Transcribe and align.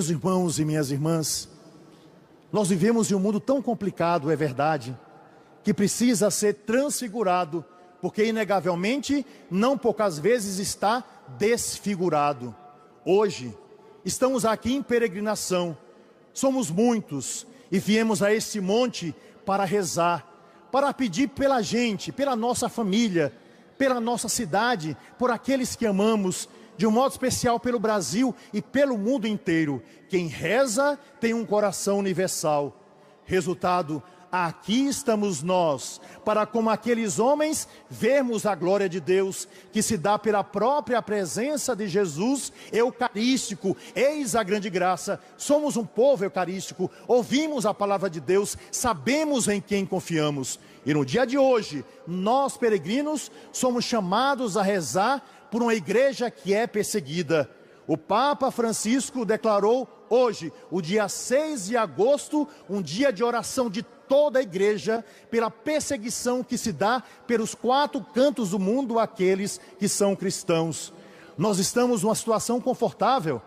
Meus 0.00 0.08
irmãos 0.08 0.58
e 0.58 0.64
minhas 0.64 0.90
irmãs, 0.90 1.46
nós 2.50 2.70
vivemos 2.70 3.10
em 3.10 3.14
um 3.14 3.20
mundo 3.20 3.38
tão 3.38 3.60
complicado, 3.60 4.30
é 4.30 4.34
verdade, 4.34 4.98
que 5.62 5.74
precisa 5.74 6.30
ser 6.30 6.54
transfigurado, 6.54 7.62
porque 8.00 8.24
inegavelmente, 8.24 9.26
não 9.50 9.76
poucas 9.76 10.18
vezes 10.18 10.58
está 10.58 11.04
desfigurado. 11.36 12.56
Hoje, 13.04 13.54
estamos 14.02 14.46
aqui 14.46 14.72
em 14.72 14.82
peregrinação, 14.82 15.76
somos 16.32 16.70
muitos 16.70 17.46
e 17.70 17.78
viemos 17.78 18.22
a 18.22 18.32
este 18.32 18.58
monte 18.58 19.14
para 19.44 19.66
rezar, 19.66 20.26
para 20.72 20.94
pedir 20.94 21.28
pela 21.28 21.60
gente, 21.60 22.10
pela 22.10 22.34
nossa 22.34 22.70
família, 22.70 23.34
pela 23.76 24.00
nossa 24.00 24.30
cidade, 24.30 24.96
por 25.18 25.30
aqueles 25.30 25.76
que 25.76 25.84
amamos, 25.84 26.48
de 26.80 26.86
um 26.86 26.90
modo 26.90 27.12
especial 27.12 27.60
pelo 27.60 27.78
Brasil 27.78 28.34
e 28.54 28.62
pelo 28.62 28.96
mundo 28.96 29.28
inteiro. 29.28 29.82
Quem 30.08 30.28
reza 30.28 30.98
tem 31.20 31.34
um 31.34 31.44
coração 31.44 31.98
universal. 31.98 32.74
Resultado, 33.26 34.02
aqui 34.32 34.86
estamos 34.86 35.42
nós, 35.42 36.00
para 36.24 36.46
como 36.46 36.70
aqueles 36.70 37.18
homens 37.18 37.68
vermos 37.90 38.46
a 38.46 38.54
glória 38.54 38.88
de 38.88 38.98
Deus, 38.98 39.46
que 39.70 39.82
se 39.82 39.98
dá 39.98 40.18
pela 40.18 40.42
própria 40.42 41.02
presença 41.02 41.76
de 41.76 41.86
Jesus 41.86 42.50
eucarístico. 42.72 43.76
Eis 43.94 44.34
a 44.34 44.42
grande 44.42 44.70
graça. 44.70 45.20
Somos 45.36 45.76
um 45.76 45.84
povo 45.84 46.24
eucarístico, 46.24 46.90
ouvimos 47.06 47.66
a 47.66 47.74
palavra 47.74 48.08
de 48.08 48.22
Deus, 48.22 48.56
sabemos 48.72 49.48
em 49.48 49.60
quem 49.60 49.84
confiamos. 49.84 50.58
E 50.86 50.94
no 50.94 51.04
dia 51.04 51.26
de 51.26 51.36
hoje, 51.36 51.84
nós 52.06 52.56
peregrinos 52.56 53.30
somos 53.52 53.84
chamados 53.84 54.56
a 54.56 54.62
rezar 54.62 55.22
por 55.50 55.62
uma 55.62 55.74
igreja 55.74 56.30
que 56.30 56.54
é 56.54 56.66
perseguida. 56.66 57.50
O 57.86 57.96
Papa 57.96 58.50
Francisco 58.50 59.24
declarou 59.24 59.88
hoje, 60.08 60.52
o 60.70 60.80
dia 60.80 61.08
6 61.08 61.66
de 61.66 61.76
agosto, 61.76 62.46
um 62.68 62.80
dia 62.80 63.12
de 63.12 63.24
oração 63.24 63.68
de 63.68 63.82
toda 63.82 64.38
a 64.38 64.42
igreja 64.42 65.04
pela 65.30 65.50
perseguição 65.50 66.42
que 66.42 66.58
se 66.58 66.72
dá 66.72 67.02
pelos 67.26 67.54
quatro 67.54 68.00
cantos 68.00 68.50
do 68.50 68.58
mundo 68.58 68.98
àqueles 68.98 69.60
que 69.78 69.88
são 69.88 70.16
cristãos. 70.16 70.92
Nós 71.38 71.58
estamos 71.58 72.02
numa 72.02 72.14
situação 72.14 72.60
confortável. 72.60 73.40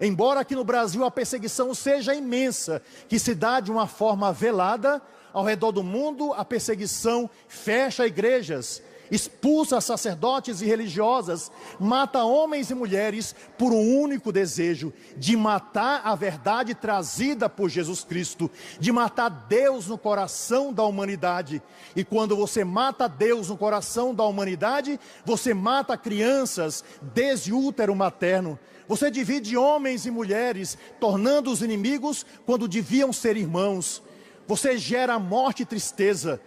Embora 0.00 0.40
aqui 0.40 0.54
no 0.54 0.64
Brasil 0.64 1.04
a 1.04 1.10
perseguição 1.10 1.74
seja 1.74 2.14
imensa, 2.14 2.82
que 3.08 3.18
se 3.18 3.34
dá 3.34 3.60
de 3.60 3.70
uma 3.70 3.86
forma 3.86 4.32
velada, 4.32 5.00
ao 5.32 5.44
redor 5.44 5.72
do 5.72 5.82
mundo 5.82 6.32
a 6.32 6.44
perseguição 6.44 7.28
fecha 7.48 8.06
igrejas, 8.06 8.80
expulsa 9.14 9.80
sacerdotes 9.80 10.60
e 10.60 10.66
religiosas, 10.66 11.50
mata 11.78 12.24
homens 12.24 12.70
e 12.70 12.74
mulheres 12.74 13.34
por 13.56 13.72
um 13.72 14.00
único 14.00 14.32
desejo: 14.32 14.92
de 15.16 15.36
matar 15.36 16.02
a 16.04 16.14
verdade 16.14 16.74
trazida 16.74 17.48
por 17.48 17.68
Jesus 17.68 18.02
Cristo, 18.02 18.50
de 18.78 18.90
matar 18.92 19.28
Deus 19.28 19.86
no 19.86 19.96
coração 19.96 20.72
da 20.72 20.84
humanidade. 20.84 21.62
E 21.94 22.04
quando 22.04 22.36
você 22.36 22.64
mata 22.64 23.08
Deus 23.08 23.48
no 23.48 23.56
coração 23.56 24.14
da 24.14 24.24
humanidade, 24.24 24.98
você 25.24 25.54
mata 25.54 25.96
crianças 25.96 26.84
desde 27.00 27.52
o 27.52 27.58
útero 27.58 27.94
materno. 27.94 28.58
Você 28.86 29.10
divide 29.10 29.56
homens 29.56 30.04
e 30.04 30.10
mulheres, 30.10 30.76
tornando-os 31.00 31.62
inimigos 31.62 32.26
quando 32.44 32.68
deviam 32.68 33.12
ser 33.12 33.36
irmãos. 33.36 34.02
Você 34.46 34.76
gera 34.76 35.18
morte 35.18 35.62
e 35.62 35.66
tristeza. 35.66 36.40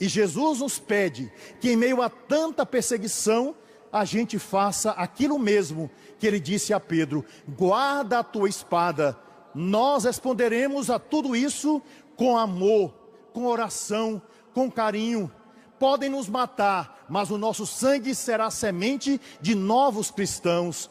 E 0.00 0.08
Jesus 0.08 0.60
nos 0.60 0.78
pede 0.78 1.32
que, 1.60 1.70
em 1.70 1.76
meio 1.76 2.02
a 2.02 2.08
tanta 2.08 2.66
perseguição, 2.66 3.54
a 3.92 4.04
gente 4.04 4.38
faça 4.40 4.90
aquilo 4.90 5.38
mesmo 5.38 5.88
que 6.18 6.26
ele 6.26 6.40
disse 6.40 6.74
a 6.74 6.80
Pedro: 6.80 7.24
guarda 7.48 8.18
a 8.18 8.24
tua 8.24 8.48
espada. 8.48 9.16
Nós 9.54 10.02
responderemos 10.02 10.90
a 10.90 10.98
tudo 10.98 11.36
isso 11.36 11.80
com 12.16 12.36
amor, 12.36 12.92
com 13.32 13.46
oração, 13.46 14.20
com 14.52 14.68
carinho. 14.68 15.30
Podem 15.78 16.08
nos 16.08 16.28
matar, 16.28 17.04
mas 17.08 17.30
o 17.30 17.38
nosso 17.38 17.66
sangue 17.66 18.14
será 18.16 18.50
semente 18.50 19.20
de 19.40 19.54
novos 19.54 20.10
cristãos. 20.10 20.90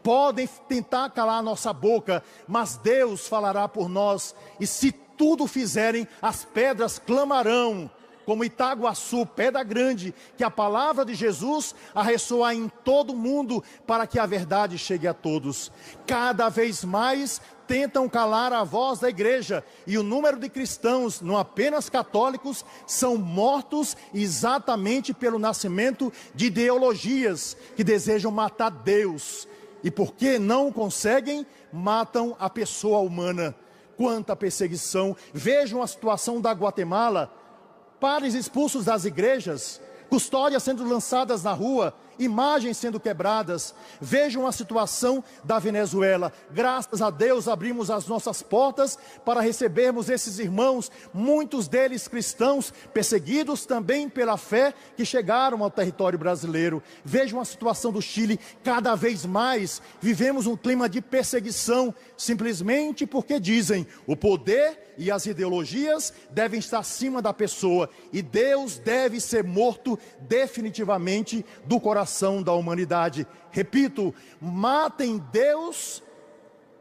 Podem 0.00 0.46
tentar 0.68 1.10
calar 1.10 1.42
nossa 1.42 1.72
boca, 1.72 2.22
mas 2.46 2.76
Deus 2.76 3.26
falará 3.26 3.66
por 3.66 3.88
nós. 3.88 4.34
E 4.60 4.66
se 4.66 4.92
tudo 4.92 5.46
fizerem, 5.46 6.06
as 6.22 6.44
pedras 6.44 6.98
clamarão 6.98 7.90
como 8.24 8.44
Itaguaçu, 8.44 9.26
Pedra 9.26 9.62
Grande, 9.62 10.14
que 10.36 10.44
a 10.44 10.50
palavra 10.50 11.04
de 11.04 11.14
Jesus 11.14 11.74
a 11.94 12.04
em 12.54 12.68
todo 12.84 13.12
o 13.12 13.16
mundo 13.16 13.62
para 13.86 14.06
que 14.06 14.18
a 14.18 14.26
verdade 14.26 14.78
chegue 14.78 15.06
a 15.06 15.14
todos. 15.14 15.70
Cada 16.06 16.48
vez 16.48 16.84
mais 16.84 17.40
tentam 17.66 18.08
calar 18.08 18.52
a 18.52 18.62
voz 18.64 19.00
da 19.00 19.08
igreja 19.08 19.64
e 19.86 19.96
o 19.96 20.02
número 20.02 20.38
de 20.38 20.48
cristãos, 20.48 21.20
não 21.20 21.36
apenas 21.36 21.88
católicos, 21.88 22.64
são 22.86 23.16
mortos 23.16 23.96
exatamente 24.12 25.12
pelo 25.12 25.38
nascimento 25.38 26.12
de 26.34 26.46
ideologias 26.46 27.56
que 27.76 27.84
desejam 27.84 28.30
matar 28.30 28.70
Deus. 28.70 29.48
E 29.82 29.90
porque 29.90 30.38
não 30.38 30.72
conseguem, 30.72 31.46
matam 31.72 32.34
a 32.38 32.48
pessoa 32.48 33.00
humana. 33.00 33.54
Quanta 33.96 34.34
perseguição! 34.34 35.16
Vejam 35.32 35.82
a 35.82 35.86
situação 35.86 36.40
da 36.40 36.52
Guatemala 36.52 37.32
padres 38.04 38.34
expulsos 38.34 38.84
das 38.84 39.06
igrejas, 39.06 39.80
custódias 40.10 40.62
sendo 40.62 40.84
lançadas 40.84 41.42
na 41.42 41.54
rua, 41.54 41.94
imagens 42.18 42.76
sendo 42.76 43.00
quebradas. 43.00 43.74
Vejam 44.00 44.46
a 44.46 44.52
situação 44.52 45.22
da 45.42 45.58
Venezuela. 45.58 46.32
Graças 46.50 47.02
a 47.02 47.10
Deus 47.10 47.48
abrimos 47.48 47.90
as 47.90 48.06
nossas 48.06 48.42
portas 48.42 48.98
para 49.24 49.40
recebermos 49.40 50.08
esses 50.08 50.38
irmãos, 50.38 50.90
muitos 51.12 51.68
deles 51.68 52.08
cristãos, 52.08 52.72
perseguidos 52.92 53.66
também 53.66 54.08
pela 54.08 54.36
fé, 54.36 54.74
que 54.96 55.04
chegaram 55.04 55.62
ao 55.62 55.70
território 55.70 56.18
brasileiro. 56.18 56.82
Vejam 57.04 57.40
a 57.40 57.44
situação 57.44 57.92
do 57.92 58.00
Chile. 58.00 58.38
Cada 58.62 58.94
vez 58.94 59.24
mais 59.24 59.82
vivemos 60.00 60.46
um 60.46 60.56
clima 60.56 60.88
de 60.88 61.00
perseguição, 61.00 61.94
simplesmente 62.16 63.06
porque 63.06 63.40
dizem 63.40 63.86
o 64.06 64.16
poder 64.16 64.94
e 64.96 65.10
as 65.10 65.26
ideologias 65.26 66.12
devem 66.30 66.60
estar 66.60 66.78
acima 66.78 67.20
da 67.20 67.32
pessoa 67.32 67.90
e 68.12 68.22
Deus 68.22 68.78
deve 68.78 69.20
ser 69.20 69.42
morto 69.42 69.98
definitivamente 70.20 71.44
do 71.66 71.80
coração 71.80 72.03
salvação 72.04 72.42
da 72.42 72.52
humanidade. 72.52 73.26
Repito, 73.50 74.14
matem 74.40 75.18
Deus, 75.32 76.02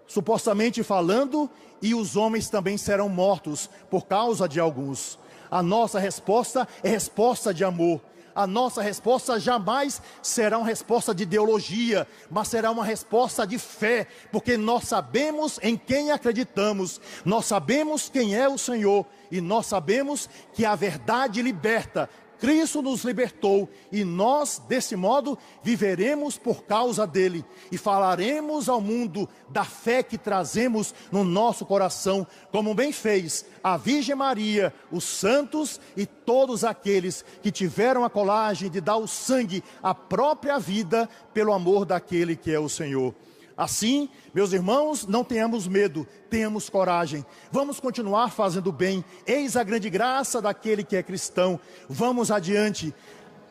supostamente 0.05 0.83
falando, 0.83 1.49
e 1.81 1.95
os 1.95 2.15
homens 2.15 2.49
também 2.49 2.77
serão 2.77 3.09
mortos 3.09 3.69
por 3.89 4.05
causa 4.05 4.47
de 4.47 4.59
alguns. 4.59 5.19
A 5.49 5.61
nossa 5.61 5.99
resposta 5.99 6.67
é 6.83 6.89
resposta 6.89 7.53
de 7.53 7.63
amor. 7.63 8.01
A 8.35 8.47
nossa 8.47 8.81
resposta 8.81 9.39
jamais 9.39 10.01
será 10.21 10.57
uma 10.57 10.65
resposta 10.65 11.13
de 11.13 11.21
ideologia, 11.21 12.07
mas 12.31 12.47
será 12.47 12.71
uma 12.71 12.83
resposta 12.83 13.45
de 13.45 13.59
fé, 13.59 14.07
porque 14.31 14.57
nós 14.57 14.85
sabemos 14.85 15.59
em 15.61 15.77
quem 15.77 16.09
acreditamos, 16.09 16.99
nós 17.23 17.45
sabemos 17.45 18.09
quem 18.09 18.35
é 18.35 18.49
o 18.49 18.57
Senhor 18.57 19.05
e 19.29 19.39
nós 19.39 19.67
sabemos 19.67 20.27
que 20.51 20.65
a 20.65 20.73
verdade 20.73 21.43
liberta, 21.43 22.09
Cristo 22.39 22.81
nos 22.81 23.03
libertou 23.03 23.69
e 23.91 24.03
nós, 24.03 24.61
desse 24.67 24.95
modo, 24.95 25.37
viveremos 25.63 26.37
por 26.37 26.63
causa 26.63 27.07
dele 27.07 27.45
e 27.71 27.77
falaremos 27.77 28.67
ao 28.67 28.81
mundo 28.81 29.29
da 29.49 29.63
fé 29.63 30.03
que 30.03 30.17
trazemos 30.17 30.93
no 31.11 31.23
nosso 31.23 31.65
coração, 31.65 32.27
como 32.51 32.73
bem 32.73 32.91
fez 32.91 33.45
a 33.63 33.77
Virgem 33.77 34.15
Maria, 34.15 34.73
os 34.91 35.03
santos 35.03 35.79
e 35.95 36.05
todos 36.05 36.63
aqueles 36.63 37.23
que 37.41 37.51
tiveram 37.51 38.03
a 38.03 38.09
colagem 38.09 38.69
de 38.69 38.81
dar 38.81 38.97
o 38.97 39.07
sangue, 39.07 39.63
a 39.81 39.95
própria 39.95 40.59
vida, 40.59 41.09
pelo 41.33 41.53
amor 41.53 41.85
daquele 41.85 42.35
que 42.35 42.51
é 42.51 42.59
o 42.59 42.69
Senhor. 42.69 43.13
Assim, 43.55 44.09
meus 44.33 44.51
irmãos, 44.51 45.05
não 45.05 45.23
tenhamos 45.23 45.67
medo, 45.67 46.07
tenhamos 46.29 46.69
coragem. 46.69 47.23
Vamos 47.51 47.79
continuar 47.79 48.31
fazendo 48.31 48.71
bem. 48.71 49.05
Eis 49.27 49.55
a 49.55 49.63
grande 49.63 49.89
graça 49.89 50.41
daquele 50.41 50.83
que 50.83 50.95
é 50.95 51.03
cristão. 51.03 51.59
Vamos 51.87 52.31
adiante. 52.31 52.93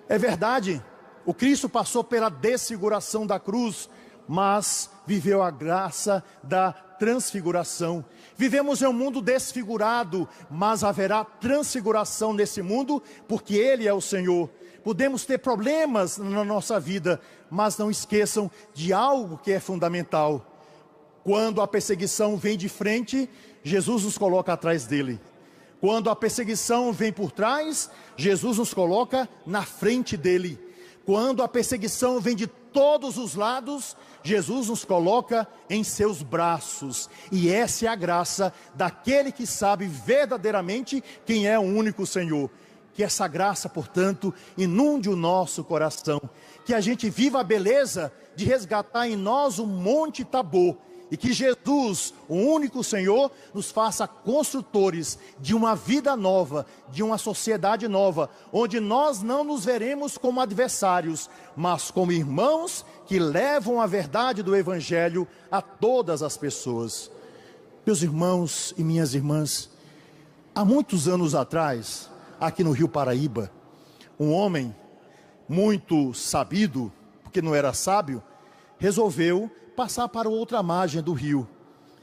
É 0.08 0.19
verdade, 0.19 0.82
o 1.25 1.32
Cristo 1.32 1.69
passou 1.69 2.02
pela 2.02 2.28
desfiguração 2.28 3.26
da 3.26 3.38
cruz, 3.38 3.88
mas 4.26 4.90
viveu 5.06 5.43
a 5.43 5.50
graça 5.50 6.22
da 6.43 6.72
transfiguração. 6.72 8.05
Vivemos 8.37 8.82
em 8.82 8.87
um 8.87 8.93
mundo 8.93 9.22
desfigurado, 9.22 10.28
mas 10.50 10.82
haverá 10.82 11.25
transfiguração 11.25 12.32
nesse 12.32 12.60
mundo, 12.60 13.00
porque 13.28 13.55
Ele 13.55 13.87
é 13.87 13.93
o 13.93 14.00
Senhor 14.00 14.50
podemos 14.82 15.25
ter 15.25 15.38
problemas 15.38 16.19
na 16.19 16.44
nossa 16.44 16.79
vida, 16.79 17.20
mas 17.50 17.79
não 17.79 17.90
esqueçam 17.90 18.50
de 18.75 18.93
algo 18.93 19.38
que 19.38 19.52
é 19.52 19.61
fundamental. 19.61 20.46
Quando 21.25 21.61
a 21.61 21.69
perseguição 21.69 22.37
vem 22.37 22.56
de 22.56 22.69
frente, 22.69 23.29
Jesus 23.62 24.05
nos 24.05 24.19
coloca 24.19 24.52
atrás 24.52 24.87
dele. 24.87 25.20
Quando 25.81 26.11
a 26.11 26.17
perseguição 26.17 26.93
vem 26.93 27.12
por 27.12 27.31
trás, 27.32 27.90
Jesus 28.17 28.58
nos 28.58 28.73
coloca 28.73 29.29
na 29.46 29.62
frente 29.62 30.17
dele. 30.17 30.58
Quando 31.05 31.43
a 31.43 31.49
perseguição 31.49 32.20
vem 32.20 32.37
de 32.37 32.46
todos 32.46 33.19
os 33.19 33.34
lados, 33.34 33.96
Jesus 34.23 34.69
nos 34.69 34.84
coloca 34.84 35.46
em 35.69 35.82
seus 35.82 36.23
braços. 36.23 37.11
E 37.31 37.50
essa 37.50 37.87
é 37.87 37.88
a 37.88 37.96
graça 37.96 38.52
daquele 38.75 39.32
que 39.32 39.46
sabe 39.46 39.87
verdadeiramente 39.87 41.02
quem 41.26 41.46
é 41.46 41.58
o 41.58 41.62
único 41.62 42.06
Senhor. 42.06 42.49
Que 42.94 43.03
essa 43.03 43.27
graça, 43.27 43.69
portanto, 43.69 44.33
inunde 44.56 45.09
o 45.09 45.17
nosso 45.17 45.65
coração. 45.65 46.21
Que 46.65 46.75
a 46.75 46.81
gente 46.81 47.09
viva 47.09 47.41
a 47.41 47.44
beleza 47.44 48.12
de 48.37 48.44
resgatar 48.44 49.09
em 49.09 49.17
nós 49.17 49.59
o 49.59 49.67
Monte 49.67 50.25
Tabor 50.25 50.77
e 51.12 51.17
que 51.19 51.31
Jesus, 51.31 52.15
o 52.27 52.35
único 52.35 52.83
Senhor, 52.83 53.31
nos 53.53 53.71
faça 53.71 54.09
construtores 54.09 55.19
de 55.39 55.55
uma 55.55 55.77
vida 55.77 56.17
nova, 56.17 56.65
de 56.89 57.03
uma 57.03 57.19
sociedade 57.19 57.87
nova, 57.87 58.31
onde 58.50 58.81
nós 58.81 59.21
não 59.21 59.44
nos 59.44 59.62
veremos 59.62 60.17
como 60.17 60.41
adversários, 60.41 61.29
mas 61.55 61.91
como 61.91 62.12
irmãos 62.12 62.83
que 63.05 63.19
levam 63.19 63.79
a 63.79 63.87
verdade 63.87 64.43
do 64.43 64.56
Evangelho 64.56 65.29
a 65.50 65.61
todas 65.61 66.23
as 66.23 66.39
pessoas. 66.39 67.11
Meus 67.85 68.00
irmãos 68.00 68.73
e 68.79 68.83
minhas 68.83 69.12
irmãs, 69.12 69.69
há 70.55 70.65
muitos 70.65 71.09
anos 71.09 71.35
atrás, 71.35 72.09
aqui 72.43 72.65
no 72.65 72.73
Rio 72.73 72.89
Paraíba, 72.89 73.53
um 74.19 74.33
homem 74.33 74.75
muito 75.49 76.12
sabido, 76.12 76.93
porque 77.23 77.41
não 77.41 77.55
era 77.55 77.73
sábio, 77.73 78.21
resolveu 78.79 79.49
passar 79.77 80.09
para 80.09 80.29
outra 80.29 80.61
margem 80.61 81.00
do 81.00 81.12
rio 81.12 81.49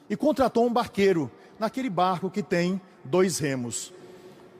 e 0.09 0.15
contratou 0.15 0.65
um 0.65 0.71
barqueiro 0.71 1.29
naquele 1.59 1.89
barco 1.89 2.29
que 2.29 2.41
tem 2.41 2.81
dois 3.03 3.37
remos. 3.37 3.93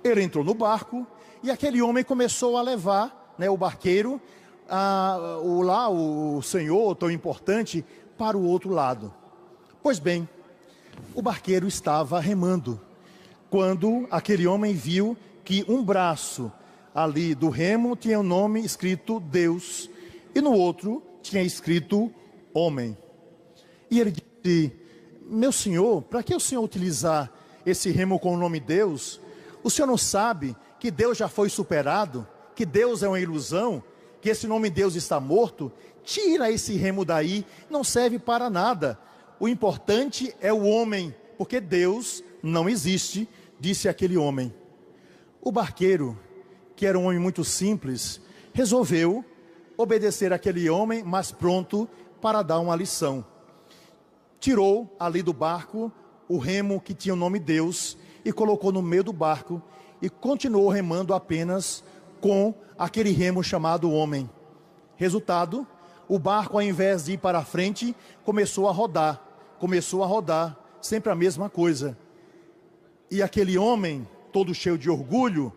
Ele 0.04 0.22
entrou 0.22 0.44
no 0.44 0.54
barco 0.54 1.08
e 1.42 1.50
aquele 1.50 1.82
homem 1.82 2.04
começou 2.04 2.58
a 2.58 2.62
levar, 2.62 3.34
né, 3.38 3.50
o 3.50 3.56
barqueiro, 3.56 4.22
a, 4.70 5.40
o 5.42 5.62
lá 5.62 5.90
o 5.90 6.42
senhor 6.42 6.94
tão 6.96 7.10
importante 7.10 7.86
para 8.18 8.38
o 8.38 8.44
outro 8.44 8.72
lado. 8.72 9.14
Pois 9.82 9.98
bem, 9.98 10.28
o 11.16 11.22
barqueiro 11.22 11.68
estava 11.68 12.20
remando 12.20 12.80
quando 13.50 14.08
aquele 14.12 14.46
homem 14.46 14.74
viu 14.74 15.18
que 15.50 15.66
um 15.68 15.84
braço 15.84 16.52
ali 16.94 17.34
do 17.34 17.50
remo 17.50 17.96
tinha 17.96 18.20
o 18.20 18.22
um 18.22 18.24
nome 18.24 18.64
escrito 18.64 19.20
Deus 19.20 19.90
e 20.36 20.40
no 20.42 20.54
outro 20.54 21.02
tinha 21.24 21.42
escrito 21.42 22.14
homem. 22.54 22.96
E 23.90 24.00
ele 24.00 24.12
disse: 24.12 24.72
Meu 25.24 25.52
senhor, 25.52 26.04
para 26.04 26.22
que 26.22 26.36
o 26.36 26.40
senhor 26.40 26.64
utilizar 26.64 27.34
esse 27.66 27.90
remo 27.90 28.20
com 28.20 28.36
o 28.36 28.38
nome 28.38 28.60
Deus? 28.60 29.20
O 29.64 29.72
senhor 29.72 29.88
não 29.88 29.98
sabe 29.98 30.56
que 30.80 30.92
Deus 30.92 31.18
já 31.18 31.28
foi 31.28 31.50
superado, 31.50 32.28
que 32.56 32.64
Deus 32.64 33.02
é 33.02 33.08
uma 33.08 33.20
ilusão, 33.20 33.84
que 34.22 34.30
esse 34.30 34.46
nome 34.46 34.70
Deus 34.70 34.94
está 34.94 35.20
morto? 35.20 35.72
Tira 36.04 36.52
esse 36.52 36.76
remo 36.76 37.04
daí, 37.04 37.44
não 37.72 37.84
serve 37.84 38.20
para 38.20 38.52
nada. 38.52 39.00
O 39.40 39.48
importante 39.48 40.32
é 40.42 40.54
o 40.54 40.62
homem, 40.62 41.12
porque 41.40 41.60
Deus 41.60 42.24
não 42.44 42.70
existe, 42.70 43.28
disse 43.60 43.90
aquele 43.90 44.16
homem. 44.16 44.54
O 45.42 45.52
barqueiro, 45.52 46.18
que 46.76 46.86
era 46.86 46.98
um 46.98 47.06
homem 47.06 47.20
muito 47.20 47.44
simples, 47.44 48.22
resolveu 48.54 49.24
obedecer 49.78 50.34
aquele 50.34 50.70
homem, 50.70 51.04
mas 51.04 51.32
pronto 51.32 51.88
para 52.22 52.42
dar 52.42 52.60
uma 52.60 52.76
lição. 52.76 53.26
Tirou 54.40 54.94
ali 55.00 55.22
do 55.22 55.34
barco 55.34 55.92
o 56.28 56.38
remo 56.38 56.82
que 56.82 56.94
tinha 56.94 57.14
o 57.14 57.18
nome 57.18 57.40
Deus 57.40 57.98
e 58.24 58.32
colocou 58.32 58.72
no 58.72 58.82
meio 58.82 59.04
do 59.04 59.14
barco 59.14 59.62
e 60.02 60.10
continuou 60.10 60.70
remando 60.70 61.14
apenas 61.14 61.84
com 62.22 62.54
aquele 62.78 63.12
remo 63.12 63.44
chamado 63.44 63.92
homem. 63.92 64.30
Resultado, 64.96 65.66
o 66.08 66.20
barco, 66.20 66.58
ao 66.58 66.62
invés 66.62 67.06
de 67.06 67.14
ir 67.14 67.18
para 67.18 67.40
a 67.40 67.46
frente, 67.46 67.96
começou 68.24 68.68
a 68.68 68.72
rodar, 68.72 69.24
começou 69.60 70.04
a 70.04 70.08
rodar, 70.08 70.58
sempre 70.82 71.12
a 71.12 71.16
mesma 71.16 71.50
coisa. 71.50 71.98
E 73.10 73.22
aquele 73.24 73.58
homem, 73.58 74.08
todo 74.32 74.54
cheio 74.54 74.78
de 74.78 74.90
orgulho, 74.90 75.54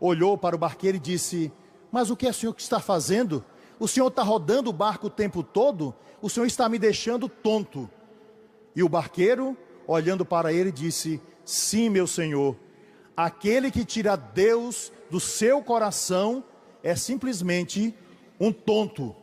olhou 0.00 0.36
para 0.36 0.56
o 0.56 0.58
barqueiro 0.58 0.96
e 0.96 1.00
disse: 1.00 1.52
Mas 1.90 2.10
o 2.10 2.16
que 2.16 2.26
é 2.26 2.30
o 2.30 2.34
senhor 2.34 2.54
que 2.54 2.62
está 2.62 2.80
fazendo? 2.80 3.44
O 3.78 3.88
senhor 3.88 4.08
está 4.08 4.22
rodando 4.22 4.70
o 4.70 4.72
barco 4.72 5.06
o 5.06 5.10
tempo 5.10 5.42
todo? 5.42 5.94
O 6.20 6.28
senhor 6.28 6.46
está 6.46 6.68
me 6.68 6.78
deixando 6.78 7.28
tonto. 7.28 7.88
E 8.74 8.82
o 8.82 8.88
barqueiro, 8.88 9.56
olhando 9.86 10.24
para 10.24 10.52
ele, 10.52 10.70
disse: 10.70 11.20
Sim, 11.44 11.88
meu 11.88 12.06
senhor. 12.06 12.56
Aquele 13.16 13.70
que 13.70 13.84
tira 13.84 14.16
Deus 14.16 14.92
do 15.10 15.20
seu 15.20 15.62
coração 15.62 16.44
é 16.82 16.94
simplesmente 16.94 17.94
um 18.38 18.52
tonto. 18.52 19.14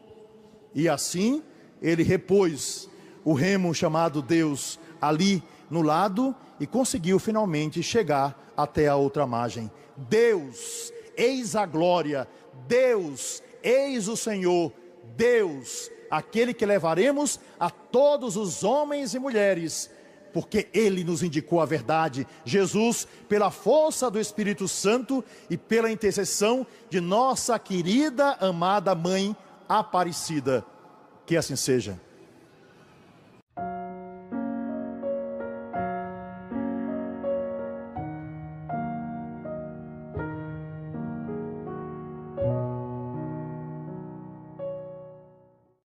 E 0.74 0.88
assim 0.88 1.42
ele 1.82 2.04
repôs 2.04 2.90
o 3.24 3.34
remo 3.34 3.74
chamado 3.74 4.22
Deus 4.22 4.80
ali 5.02 5.42
no 5.70 5.82
lado 5.82 6.36
e 6.60 6.68
conseguiu 6.68 7.20
finalmente 7.20 7.82
chegar 7.84 8.52
até 8.56 8.88
a 8.88 8.96
outra 8.96 9.26
margem. 9.26 9.72
Deus, 9.96 10.92
eis 11.16 11.56
a 11.56 11.66
glória. 11.66 12.28
Deus, 12.68 13.42
Eis 13.64 14.08
o 14.08 14.16
Senhor, 14.16 14.72
Deus, 15.18 15.92
aquele 16.10 16.54
que 16.54 16.66
levaremos 16.66 17.40
a 17.60 17.70
todos 17.70 18.38
os 18.38 18.64
homens 18.64 19.14
e 19.14 19.20
mulheres, 19.20 19.90
porque 20.34 20.70
ele 20.74 21.04
nos 21.04 21.24
indicou 21.24 21.60
a 21.60 21.66
verdade. 21.66 22.28
Jesus, 22.46 23.08
pela 23.28 23.50
força 23.50 24.10
do 24.10 24.20
Espírito 24.20 24.68
Santo 24.68 25.24
e 25.50 25.58
pela 25.58 25.92
intercessão 25.92 26.66
de 26.90 27.02
nossa 27.02 27.58
querida, 27.58 28.38
amada 28.40 28.96
mãe 28.96 29.36
Aparecida. 29.68 30.66
Que 31.26 31.36
assim 31.36 31.58
seja. 31.58 32.00